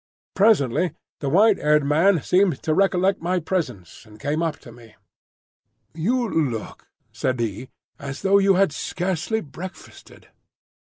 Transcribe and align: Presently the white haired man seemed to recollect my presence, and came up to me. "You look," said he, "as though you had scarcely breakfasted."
Presently 0.33 0.93
the 1.19 1.29
white 1.29 1.59
haired 1.59 1.83
man 1.85 2.23
seemed 2.23 2.63
to 2.63 2.73
recollect 2.73 3.21
my 3.21 3.37
presence, 3.39 4.03
and 4.03 4.19
came 4.19 4.41
up 4.41 4.57
to 4.61 4.71
me. 4.71 4.95
"You 5.93 6.27
look," 6.27 6.87
said 7.11 7.39
he, 7.39 7.69
"as 7.99 8.23
though 8.23 8.39
you 8.39 8.55
had 8.55 8.71
scarcely 8.71 9.41
breakfasted." 9.41 10.29